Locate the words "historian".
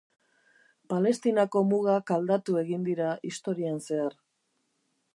3.33-3.81